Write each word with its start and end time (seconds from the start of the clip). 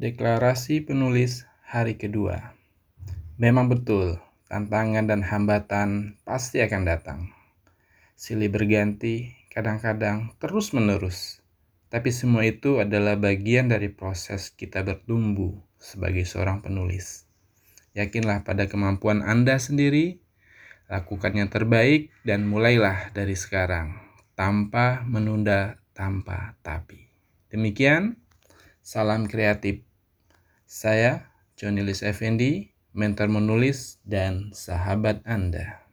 Deklarasi 0.00 0.80
penulis 0.80 1.44
hari 1.60 2.00
kedua. 2.00 2.56
Memang 3.36 3.68
betul, 3.68 4.16
tantangan 4.48 5.04
dan 5.04 5.20
hambatan 5.20 6.16
pasti 6.24 6.64
akan 6.64 6.88
datang. 6.88 7.20
Silih 8.16 8.48
berganti, 8.48 9.36
kadang-kadang 9.52 10.32
terus-menerus. 10.40 11.44
Tapi 11.92 12.16
semua 12.16 12.48
itu 12.48 12.80
adalah 12.80 13.20
bagian 13.20 13.68
dari 13.68 13.92
proses 13.92 14.48
kita 14.48 14.80
bertumbuh 14.88 15.52
sebagai 15.76 16.24
seorang 16.24 16.64
penulis. 16.64 17.28
Yakinlah 17.92 18.40
pada 18.40 18.72
kemampuan 18.72 19.20
Anda 19.20 19.60
sendiri, 19.60 20.16
lakukan 20.88 21.36
yang 21.36 21.52
terbaik 21.52 22.08
dan 22.24 22.48
mulailah 22.48 23.12
dari 23.12 23.36
sekarang 23.36 24.00
tanpa 24.32 25.04
menunda 25.04 25.76
tanpa 25.92 26.56
tapi. 26.64 27.04
Demikian, 27.52 28.16
salam 28.80 29.28
kreatif. 29.28 29.89
Saya, 30.70 31.26
Johnny 31.58 31.82
Lis 31.82 31.98
Effendi, 32.06 32.70
mentor 32.94 33.26
menulis 33.26 33.98
dan 34.06 34.54
sahabat 34.54 35.18
Anda. 35.26 35.89